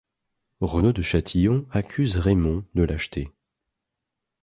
[0.61, 3.31] Renaud de Châtillon accuse Raymond de lâcheté.